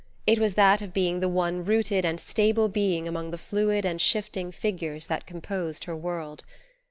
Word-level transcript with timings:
It 0.25 0.39
was 0.39 0.55
that 0.55 0.81
of 0.81 0.95
being 0.95 1.19
the 1.19 1.29
one 1.29 1.63
rooted 1.63 2.05
and 2.05 2.19
stable 2.19 2.69
being 2.69 3.07
among 3.07 3.29
the 3.29 3.37
fluid 3.37 3.85
and 3.85 4.01
shifting 4.01 4.51
figures 4.51 5.05
that 5.05 5.27
composed 5.27 5.83
her 5.83 5.95
world. 5.95 6.43